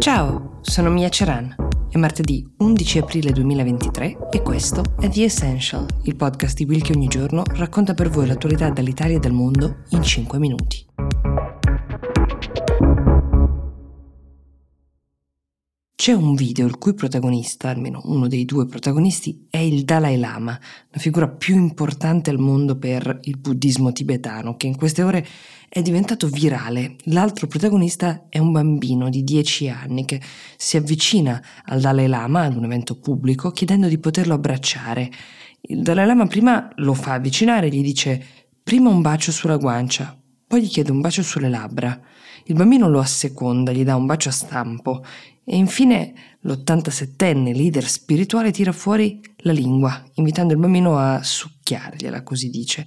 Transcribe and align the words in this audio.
Ciao, 0.00 0.60
sono 0.62 0.88
Mia 0.88 1.10
Ceran. 1.10 1.54
È 1.90 1.98
martedì 1.98 2.42
11 2.56 2.98
aprile 3.00 3.32
2023 3.32 4.28
e 4.30 4.40
questo 4.40 4.82
è 4.98 5.10
The 5.10 5.24
Essential, 5.24 5.84
il 6.04 6.16
podcast 6.16 6.56
di 6.56 6.64
Will 6.64 6.80
che 6.80 6.94
ogni 6.94 7.06
giorno 7.06 7.42
racconta 7.56 7.92
per 7.92 8.08
voi 8.08 8.26
l'attualità 8.26 8.70
dall'Italia 8.70 9.16
e 9.16 9.20
dal 9.20 9.32
mondo 9.32 9.82
in 9.90 10.02
5 10.02 10.38
minuti. 10.38 10.86
C'è 16.00 16.14
un 16.14 16.34
video 16.34 16.66
il 16.66 16.78
cui 16.78 16.94
protagonista, 16.94 17.68
almeno 17.68 18.00
uno 18.04 18.26
dei 18.26 18.46
due 18.46 18.64
protagonisti, 18.64 19.48
è 19.50 19.58
il 19.58 19.84
Dalai 19.84 20.18
Lama, 20.18 20.58
la 20.88 20.98
figura 20.98 21.28
più 21.28 21.54
importante 21.56 22.30
al 22.30 22.38
mondo 22.38 22.78
per 22.78 23.18
il 23.24 23.36
buddismo 23.36 23.92
tibetano, 23.92 24.56
che 24.56 24.66
in 24.66 24.78
queste 24.78 25.02
ore 25.02 25.26
è 25.68 25.82
diventato 25.82 26.26
virale. 26.28 26.96
L'altro 27.04 27.48
protagonista 27.48 28.28
è 28.30 28.38
un 28.38 28.50
bambino 28.50 29.10
di 29.10 29.22
10 29.22 29.68
anni 29.68 30.06
che 30.06 30.22
si 30.56 30.78
avvicina 30.78 31.38
al 31.66 31.82
Dalai 31.82 32.06
Lama 32.06 32.44
ad 32.44 32.56
un 32.56 32.64
evento 32.64 32.98
pubblico 32.98 33.50
chiedendo 33.50 33.86
di 33.86 33.98
poterlo 33.98 34.32
abbracciare. 34.32 35.10
Il 35.60 35.82
Dalai 35.82 36.06
Lama 36.06 36.26
prima 36.26 36.70
lo 36.76 36.94
fa 36.94 37.12
avvicinare 37.12 37.68
gli 37.68 37.82
dice 37.82 38.24
prima 38.62 38.88
un 38.88 39.02
bacio 39.02 39.32
sulla 39.32 39.58
guancia, 39.58 40.18
poi 40.46 40.62
gli 40.62 40.68
chiede 40.68 40.92
un 40.92 41.02
bacio 41.02 41.22
sulle 41.22 41.50
labbra. 41.50 42.00
Il 42.50 42.56
bambino 42.56 42.88
lo 42.88 42.98
asseconda, 42.98 43.70
gli 43.70 43.84
dà 43.84 43.94
un 43.94 44.06
bacio 44.06 44.28
a 44.28 44.32
stampo 44.32 45.04
e 45.44 45.56
infine 45.56 46.12
l'87enne 46.40 47.54
leader 47.54 47.86
spirituale 47.86 48.50
tira 48.50 48.72
fuori 48.72 49.20
la 49.42 49.52
lingua, 49.52 50.02
invitando 50.14 50.52
il 50.52 50.58
bambino 50.58 50.98
a 50.98 51.22
succhiargliela, 51.22 52.24
così 52.24 52.50
dice. 52.50 52.84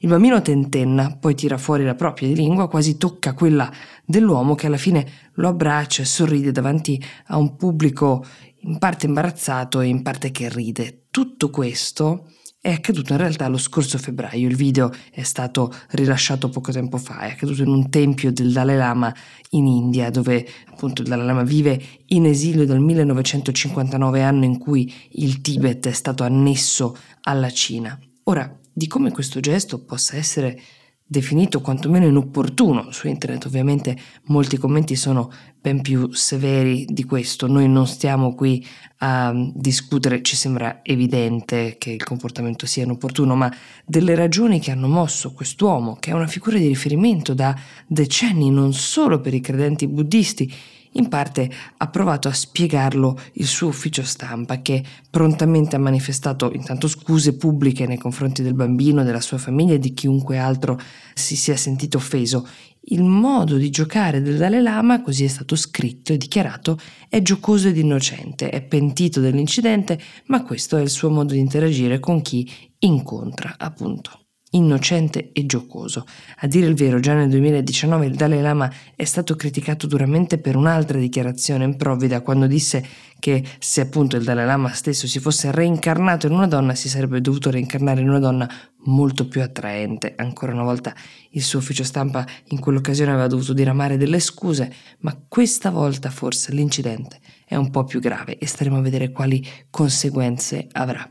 Il 0.00 0.08
bambino 0.08 0.42
tentenna, 0.42 1.16
poi 1.16 1.36
tira 1.36 1.58
fuori 1.58 1.84
la 1.84 1.94
propria 1.94 2.28
lingua, 2.34 2.68
quasi 2.68 2.96
tocca 2.96 3.34
quella 3.34 3.72
dell'uomo 4.04 4.56
che 4.56 4.66
alla 4.66 4.76
fine 4.78 5.06
lo 5.34 5.46
abbraccia 5.46 6.02
e 6.02 6.06
sorride 6.06 6.50
davanti 6.50 7.00
a 7.26 7.36
un 7.36 7.54
pubblico 7.54 8.24
in 8.62 8.78
parte 8.78 9.06
imbarazzato 9.06 9.80
e 9.80 9.86
in 9.86 10.02
parte 10.02 10.32
che 10.32 10.48
ride. 10.48 11.04
Tutto 11.12 11.50
questo 11.50 12.30
è 12.64 12.72
accaduto 12.72 13.12
in 13.12 13.18
realtà 13.18 13.46
lo 13.48 13.58
scorso 13.58 13.98
febbraio, 13.98 14.48
il 14.48 14.56
video 14.56 14.90
è 15.12 15.22
stato 15.22 15.70
rilasciato 15.90 16.48
poco 16.48 16.72
tempo 16.72 16.96
fa, 16.96 17.18
è 17.18 17.32
accaduto 17.32 17.60
in 17.60 17.68
un 17.68 17.90
tempio 17.90 18.32
del 18.32 18.52
Dalai 18.52 18.78
Lama 18.78 19.14
in 19.50 19.66
India, 19.66 20.08
dove 20.08 20.48
appunto 20.70 21.02
il 21.02 21.08
Dalai 21.08 21.26
Lama 21.26 21.42
vive 21.42 21.78
in 22.06 22.24
esilio 22.24 22.64
dal 22.64 22.80
1959, 22.80 24.22
anno 24.22 24.44
in 24.44 24.56
cui 24.56 24.90
il 25.10 25.42
Tibet 25.42 25.88
è 25.88 25.92
stato 25.92 26.24
annesso 26.24 26.96
alla 27.24 27.50
Cina. 27.50 28.00
Ora, 28.22 28.58
di 28.72 28.86
come 28.86 29.12
questo 29.12 29.40
gesto 29.40 29.84
possa 29.84 30.16
essere 30.16 30.58
definito 31.06 31.60
quantomeno 31.60 32.06
inopportuno. 32.06 32.90
Su 32.90 33.08
internet 33.08 33.44
ovviamente 33.44 33.96
molti 34.24 34.56
commenti 34.56 34.96
sono 34.96 35.30
ben 35.60 35.80
più 35.82 36.12
severi 36.12 36.86
di 36.88 37.04
questo. 37.04 37.46
Noi 37.46 37.68
non 37.68 37.86
stiamo 37.86 38.34
qui 38.34 38.64
a 38.98 39.32
discutere, 39.54 40.22
ci 40.22 40.36
sembra 40.36 40.80
evidente 40.82 41.76
che 41.78 41.90
il 41.90 42.04
comportamento 42.04 42.66
sia 42.66 42.84
inopportuno, 42.84 43.34
ma 43.34 43.52
delle 43.84 44.14
ragioni 44.14 44.60
che 44.60 44.70
hanno 44.70 44.88
mosso 44.88 45.32
quest'uomo, 45.32 45.96
che 46.00 46.10
è 46.10 46.14
una 46.14 46.26
figura 46.26 46.58
di 46.58 46.66
riferimento 46.66 47.34
da 47.34 47.54
decenni 47.86 48.50
non 48.50 48.72
solo 48.72 49.20
per 49.20 49.34
i 49.34 49.40
credenti 49.40 49.86
buddisti, 49.86 50.52
in 50.94 51.08
parte 51.08 51.50
ha 51.76 51.88
provato 51.88 52.28
a 52.28 52.32
spiegarlo 52.32 53.18
il 53.34 53.46
suo 53.46 53.68
ufficio 53.68 54.02
stampa, 54.02 54.60
che 54.60 54.82
prontamente 55.10 55.76
ha 55.76 55.78
manifestato 55.78 56.52
intanto 56.52 56.88
scuse 56.88 57.36
pubbliche 57.36 57.86
nei 57.86 57.98
confronti 57.98 58.42
del 58.42 58.54
bambino, 58.54 59.04
della 59.04 59.20
sua 59.20 59.38
famiglia 59.38 59.74
e 59.74 59.78
di 59.78 59.94
chiunque 59.94 60.38
altro 60.38 60.80
si 61.14 61.36
sia 61.36 61.56
sentito 61.56 61.96
offeso. 61.96 62.46
Il 62.86 63.02
modo 63.02 63.56
di 63.56 63.70
giocare 63.70 64.20
del 64.20 64.36
Dalai 64.36 64.60
Lama, 64.60 65.00
così 65.00 65.24
è 65.24 65.28
stato 65.28 65.56
scritto 65.56 66.12
e 66.12 66.18
dichiarato, 66.18 66.78
è 67.08 67.22
giocoso 67.22 67.68
ed 67.68 67.78
innocente, 67.78 68.50
è 68.50 68.60
pentito 68.60 69.20
dell'incidente, 69.20 69.98
ma 70.26 70.42
questo 70.42 70.76
è 70.76 70.82
il 70.82 70.90
suo 70.90 71.08
modo 71.08 71.32
di 71.32 71.38
interagire 71.38 71.98
con 71.98 72.20
chi 72.20 72.50
incontra, 72.80 73.54
appunto 73.56 74.23
innocente 74.54 75.30
e 75.32 75.46
giocoso. 75.46 76.06
A 76.38 76.46
dire 76.46 76.66
il 76.66 76.74
vero, 76.74 77.00
già 77.00 77.14
nel 77.14 77.28
2019 77.28 78.06
il 78.06 78.14
Dalai 78.14 78.40
Lama 78.40 78.72
è 78.94 79.04
stato 79.04 79.36
criticato 79.36 79.86
duramente 79.86 80.38
per 80.38 80.56
un'altra 80.56 80.98
dichiarazione 80.98 81.64
improvvida 81.64 82.20
quando 82.20 82.46
disse 82.46 82.84
che 83.18 83.44
se 83.58 83.80
appunto 83.80 84.16
il 84.16 84.24
Dalai 84.24 84.46
Lama 84.46 84.72
stesso 84.72 85.06
si 85.06 85.18
fosse 85.18 85.50
reincarnato 85.50 86.26
in 86.26 86.32
una 86.32 86.46
donna 86.46 86.74
si 86.74 86.88
sarebbe 86.88 87.20
dovuto 87.20 87.50
reincarnare 87.50 88.00
in 88.00 88.08
una 88.08 88.18
donna 88.18 88.50
molto 88.86 89.26
più 89.26 89.42
attraente. 89.42 90.14
Ancora 90.16 90.52
una 90.52 90.62
volta 90.62 90.94
il 91.30 91.42
suo 91.42 91.58
ufficio 91.58 91.84
stampa 91.84 92.26
in 92.48 92.60
quell'occasione 92.60 93.10
aveva 93.10 93.26
dovuto 93.26 93.52
diramare 93.52 93.96
delle 93.96 94.20
scuse, 94.20 94.72
ma 95.00 95.18
questa 95.28 95.70
volta 95.70 96.10
forse 96.10 96.52
l'incidente 96.52 97.20
è 97.46 97.56
un 97.56 97.70
po' 97.70 97.84
più 97.84 98.00
grave 98.00 98.38
e 98.38 98.46
staremo 98.46 98.76
a 98.76 98.82
vedere 98.82 99.10
quali 99.10 99.44
conseguenze 99.70 100.68
avrà. 100.72 101.08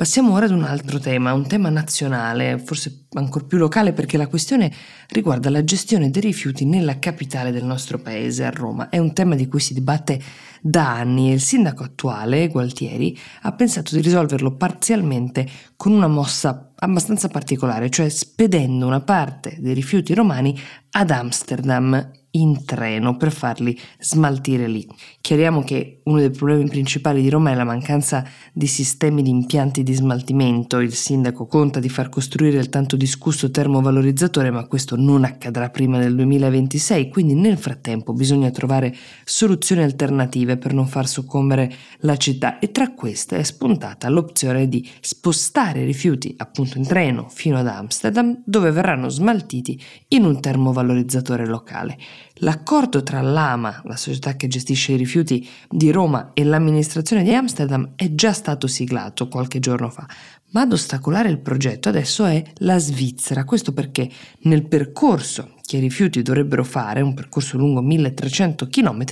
Passiamo 0.00 0.32
ora 0.32 0.46
ad 0.46 0.52
un 0.52 0.64
altro 0.64 0.98
tema, 0.98 1.34
un 1.34 1.46
tema 1.46 1.68
nazionale, 1.68 2.56
forse 2.56 3.04
ancora 3.12 3.44
più 3.44 3.58
locale 3.58 3.92
perché 3.92 4.16
la 4.16 4.28
questione 4.28 4.72
riguarda 5.08 5.50
la 5.50 5.62
gestione 5.62 6.08
dei 6.08 6.22
rifiuti 6.22 6.64
nella 6.64 6.98
capitale 6.98 7.50
del 7.50 7.64
nostro 7.64 7.98
paese, 7.98 8.46
a 8.46 8.50
Roma. 8.50 8.88
È 8.88 8.96
un 8.96 9.12
tema 9.12 9.34
di 9.34 9.46
cui 9.46 9.60
si 9.60 9.74
dibatte 9.74 10.18
da 10.62 10.90
anni 10.90 11.28
e 11.30 11.34
il 11.34 11.42
sindaco 11.42 11.82
attuale, 11.82 12.48
Gualtieri, 12.48 13.14
ha 13.42 13.52
pensato 13.52 13.94
di 13.94 14.00
risolverlo 14.00 14.56
parzialmente 14.56 15.46
con 15.76 15.92
una 15.92 16.08
mossa 16.08 16.72
abbastanza 16.76 17.28
particolare, 17.28 17.90
cioè 17.90 18.08
spedendo 18.08 18.86
una 18.86 19.02
parte 19.02 19.58
dei 19.60 19.74
rifiuti 19.74 20.14
romani 20.14 20.58
ad 20.92 21.10
Amsterdam 21.10 22.19
in 22.32 22.64
treno 22.64 23.16
per 23.16 23.32
farli 23.32 23.78
smaltire 23.98 24.68
lì. 24.68 24.86
Chiariamo 25.20 25.62
che 25.62 26.00
uno 26.04 26.18
dei 26.18 26.30
problemi 26.30 26.68
principali 26.68 27.22
di 27.22 27.30
Roma 27.30 27.50
è 27.50 27.54
la 27.54 27.64
mancanza 27.64 28.24
di 28.52 28.66
sistemi 28.66 29.22
di 29.22 29.30
impianti 29.30 29.82
di 29.82 29.92
smaltimento. 29.92 30.78
Il 30.78 30.94
sindaco 30.94 31.46
conta 31.46 31.80
di 31.80 31.88
far 31.88 32.08
costruire 32.08 32.58
il 32.58 32.68
tanto 32.68 32.96
discusso 32.96 33.50
termovalorizzatore, 33.50 34.50
ma 34.50 34.66
questo 34.66 34.96
non 34.96 35.24
accadrà 35.24 35.70
prima 35.70 35.98
del 35.98 36.14
2026, 36.14 37.08
quindi 37.08 37.34
nel 37.34 37.58
frattempo 37.58 38.12
bisogna 38.12 38.50
trovare 38.50 38.94
soluzioni 39.24 39.82
alternative 39.82 40.56
per 40.56 40.72
non 40.72 40.86
far 40.86 41.08
soccombere 41.08 41.72
la 42.00 42.16
città 42.16 42.58
e 42.58 42.70
tra 42.70 42.92
queste 42.92 43.38
è 43.38 43.42
spuntata 43.42 44.08
l'opzione 44.08 44.68
di 44.68 44.88
spostare 45.00 45.80
i 45.80 45.84
rifiuti 45.84 46.34
appunto 46.38 46.78
in 46.78 46.86
treno 46.86 47.28
fino 47.28 47.58
ad 47.58 47.66
Amsterdam 47.66 48.42
dove 48.44 48.70
verranno 48.70 49.08
smaltiti 49.08 49.80
in 50.08 50.24
un 50.24 50.40
termovalorizzatore 50.40 51.46
locale. 51.46 51.96
L'accordo 52.42 53.02
tra 53.02 53.20
l'AMA, 53.20 53.82
la 53.84 53.96
società 53.96 54.36
che 54.36 54.48
gestisce 54.48 54.92
i 54.92 54.96
rifiuti 54.96 55.46
di 55.68 55.90
Roma, 55.90 56.30
e 56.34 56.44
l'amministrazione 56.44 57.22
di 57.22 57.34
Amsterdam 57.34 57.92
è 57.96 58.14
già 58.14 58.32
stato 58.32 58.66
siglato 58.66 59.28
qualche 59.28 59.58
giorno 59.58 59.90
fa, 59.90 60.06
ma 60.52 60.62
ad 60.62 60.72
ostacolare 60.72 61.28
il 61.28 61.38
progetto 61.38 61.88
adesso 61.88 62.24
è 62.24 62.42
la 62.58 62.78
Svizzera. 62.78 63.44
Questo 63.44 63.72
perché 63.72 64.08
nel 64.40 64.66
percorso 64.66 65.54
che 65.64 65.76
i 65.76 65.80
rifiuti 65.80 66.22
dovrebbero 66.22 66.64
fare, 66.64 67.00
un 67.00 67.14
percorso 67.14 67.56
lungo 67.56 67.80
1300 67.80 68.66
km, 68.66 69.04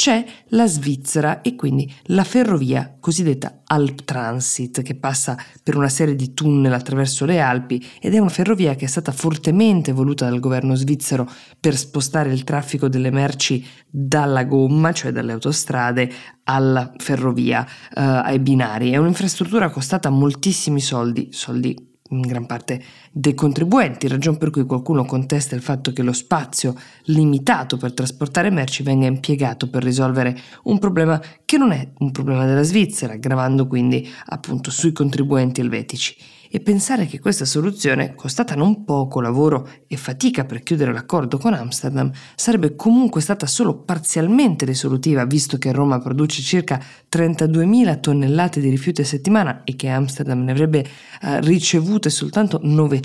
c'è 0.00 0.24
la 0.46 0.66
Svizzera 0.66 1.42
e 1.42 1.54
quindi 1.56 1.92
la 2.04 2.24
ferrovia 2.24 2.96
cosiddetta 2.98 3.60
Alp 3.66 4.04
Transit 4.04 4.80
che 4.80 4.94
passa 4.94 5.36
per 5.62 5.76
una 5.76 5.90
serie 5.90 6.16
di 6.16 6.32
tunnel 6.32 6.72
attraverso 6.72 7.26
le 7.26 7.38
Alpi 7.38 7.86
ed 8.00 8.14
è 8.14 8.18
una 8.18 8.30
ferrovia 8.30 8.76
che 8.76 8.86
è 8.86 8.88
stata 8.88 9.12
fortemente 9.12 9.92
voluta 9.92 10.26
dal 10.26 10.40
governo 10.40 10.74
svizzero 10.74 11.30
per 11.60 11.76
spostare 11.76 12.32
il 12.32 12.44
traffico 12.44 12.88
delle 12.88 13.10
merci 13.10 13.62
dalla 13.86 14.44
gomma, 14.44 14.94
cioè 14.94 15.12
dalle 15.12 15.32
autostrade, 15.32 16.10
alla 16.44 16.90
ferrovia, 16.96 17.62
eh, 17.66 18.00
ai 18.00 18.38
binari. 18.38 18.92
È 18.92 18.96
un'infrastruttura 18.96 19.68
costata 19.68 20.08
moltissimi 20.08 20.80
soldi, 20.80 21.28
soldi 21.30 21.88
in 22.10 22.22
gran 22.22 22.46
parte 22.46 22.82
dei 23.12 23.34
contribuenti, 23.34 24.06
ragion 24.06 24.38
per 24.38 24.50
cui 24.50 24.64
qualcuno 24.64 25.04
contesta 25.04 25.56
il 25.56 25.62
fatto 25.62 25.92
che 25.92 26.02
lo 26.02 26.12
spazio 26.12 26.74
limitato 27.04 27.76
per 27.76 27.92
trasportare 27.92 28.50
merci 28.50 28.84
venga 28.84 29.06
impiegato 29.06 29.68
per 29.68 29.82
risolvere 29.82 30.38
un 30.64 30.78
problema 30.78 31.20
che 31.44 31.58
non 31.58 31.72
è 31.72 31.90
un 31.98 32.12
problema 32.12 32.46
della 32.46 32.62
Svizzera, 32.62 33.14
aggravando 33.14 33.66
quindi 33.66 34.08
appunto 34.26 34.70
sui 34.70 34.92
contribuenti 34.92 35.60
elvetici 35.60 36.16
e 36.52 36.58
pensare 36.58 37.06
che 37.06 37.20
questa 37.20 37.44
soluzione, 37.44 38.16
costata 38.16 38.56
non 38.56 38.84
poco 38.84 39.20
lavoro 39.20 39.68
e 39.86 39.96
fatica 39.96 40.44
per 40.44 40.64
chiudere 40.64 40.92
l'accordo 40.92 41.38
con 41.38 41.54
Amsterdam, 41.54 42.10
sarebbe 42.34 42.74
comunque 42.74 43.20
stata 43.20 43.46
solo 43.46 43.76
parzialmente 43.76 44.64
risolutiva, 44.64 45.24
visto 45.26 45.58
che 45.58 45.70
Roma 45.70 46.00
produce 46.00 46.42
circa 46.42 46.82
32.000 47.08 48.00
tonnellate 48.00 48.60
di 48.60 48.68
rifiuti 48.68 49.02
a 49.02 49.04
settimana 49.04 49.62
e 49.62 49.76
che 49.76 49.88
Amsterdam 49.90 50.42
ne 50.42 50.50
avrebbe 50.50 50.84
eh, 51.22 51.40
ricevute 51.40 52.10
soltanto 52.10 52.58
900. 52.60 52.99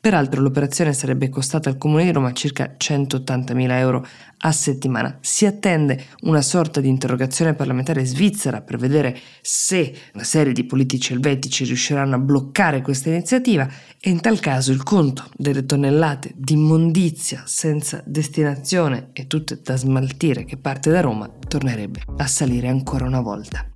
Peraltro 0.00 0.40
l'operazione 0.40 0.92
sarebbe 0.92 1.28
costata 1.28 1.68
al 1.68 1.78
Comune 1.78 2.04
di 2.04 2.12
Roma 2.12 2.32
circa 2.32 2.76
180.000 2.78 3.70
euro 3.72 4.06
a 4.38 4.52
settimana. 4.52 5.18
Si 5.20 5.46
attende 5.46 6.06
una 6.22 6.42
sorta 6.42 6.80
di 6.80 6.88
interrogazione 6.88 7.54
parlamentare 7.54 8.04
svizzera 8.04 8.60
per 8.60 8.76
vedere 8.76 9.18
se 9.40 9.94
una 10.14 10.24
serie 10.24 10.52
di 10.52 10.64
politici 10.64 11.12
elvetici 11.12 11.64
riusciranno 11.64 12.14
a 12.14 12.18
bloccare 12.18 12.82
questa 12.82 13.08
iniziativa 13.08 13.68
e 14.00 14.10
in 14.10 14.20
tal 14.20 14.40
caso 14.40 14.72
il 14.72 14.82
conto 14.82 15.28
delle 15.36 15.64
tonnellate 15.64 16.32
di 16.34 16.54
immondizia 16.54 17.42
senza 17.46 18.02
destinazione 18.06 19.10
e 19.12 19.26
tutte 19.26 19.60
da 19.62 19.76
smaltire 19.76 20.44
che 20.44 20.56
parte 20.56 20.90
da 20.90 21.00
Roma 21.00 21.30
tornerebbe 21.48 22.02
a 22.16 22.26
salire 22.26 22.68
ancora 22.68 23.06
una 23.06 23.20
volta. 23.20 23.75